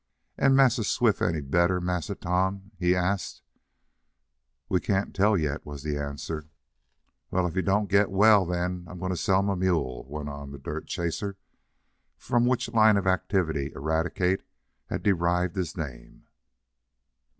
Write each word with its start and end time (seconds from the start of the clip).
"Am 0.39 0.55
Massa 0.55 0.83
Swift 0.83 1.21
any 1.21 1.41
better, 1.41 1.79
Massa 1.79 2.15
Tom?" 2.15 2.71
he 2.79 2.95
asked. 2.95 3.43
"We 4.67 4.79
can't 4.79 5.13
tell 5.13 5.37
yet," 5.37 5.63
was 5.63 5.83
the 5.83 5.95
answer. 5.95 6.49
"Well, 7.29 7.45
if 7.45 7.53
he 7.53 7.61
doan't 7.61 7.87
git 7.91 8.09
well, 8.09 8.47
den 8.47 8.85
I'm 8.89 8.97
goin' 8.97 9.11
t' 9.11 9.15
sell 9.15 9.43
mah 9.43 9.53
mule," 9.53 10.03
went 10.09 10.27
on 10.27 10.49
the 10.49 10.57
dirt 10.57 10.87
chaser, 10.87 11.37
from 12.17 12.47
which 12.47 12.73
line 12.73 12.97
of 12.97 13.05
activity 13.05 13.71
Eradicate 13.75 14.41
had 14.87 15.03
derived 15.03 15.55
his 15.55 15.77
name. 15.77 16.25